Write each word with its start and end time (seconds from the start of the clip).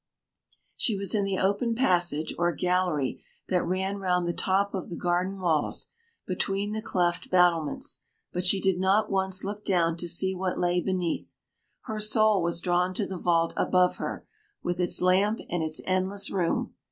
She 0.75 0.97
was 0.97 1.13
in 1.13 1.25
the 1.25 1.37
open 1.37 1.75
passage 1.75 2.33
or 2.39 2.51
gallery 2.53 3.21
that 3.49 3.61
ran 3.63 3.99
round 3.99 4.25
the 4.25 4.33
top 4.33 4.73
of 4.73 4.89
the 4.89 4.97
garden 4.97 5.39
walls, 5.39 5.89
between 6.25 6.71
the 6.71 6.81
cleft 6.81 7.29
battlements, 7.29 7.99
but 8.33 8.43
she 8.43 8.59
did 8.59 8.79
not 8.79 9.11
once 9.11 9.43
look 9.43 9.63
down 9.63 9.97
to 9.97 10.07
see 10.09 10.33
what 10.33 10.57
lay 10.57 10.81
beneath. 10.81 11.35
Her 11.81 11.99
soul 11.99 12.41
was 12.41 12.61
drawn 12.61 12.95
to 12.95 13.05
the 13.05 13.19
vault 13.19 13.53
above 13.55 13.97
her, 13.97 14.25
with 14.63 14.79
its 14.79 15.03
lamp 15.03 15.39
and 15.51 15.61
its 15.61 15.79
endless 15.85 16.31
room. 16.31 16.73